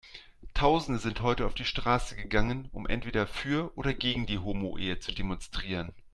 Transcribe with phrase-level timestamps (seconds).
[0.55, 5.11] Tausende sind heute auf die Straße gegangen, um entweder für oder gegen die Homoehe zu
[5.11, 5.93] demonstrieren.